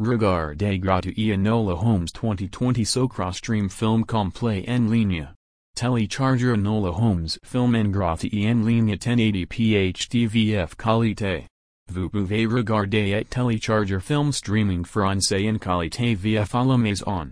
[0.00, 5.28] Regardez gratuit Enola Holmes 2020 Sokrostream Film Complet en ligne.
[5.76, 11.46] Télécharger Enola Holmes Film en gratuit en ligne 1080p HDVF qualité.
[11.92, 17.30] Vous pouvez regarder et télécharger film streaming français en qualité via la maison.